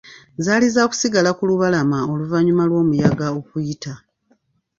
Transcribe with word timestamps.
Zaali 0.45 0.67
zaakusigala 0.75 1.29
ku 1.37 1.43
lubalama 1.49 1.97
oluvannyuma 2.13 2.63
lw'omuyaga 2.69 3.27
okuyita. 3.39 3.93